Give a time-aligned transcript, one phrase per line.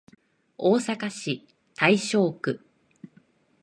[0.57, 1.45] 大阪市
[1.75, 2.59] 大正区